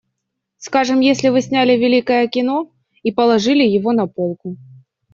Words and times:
Скажем, 0.57 0.99
если 0.99 1.29
вы 1.29 1.41
сняли 1.41 1.73
великое 1.77 2.27
кино 2.27 2.71
и 3.03 3.11
положили 3.11 3.63
его 3.63 3.91
на 3.91 4.07
полку. 4.07 4.57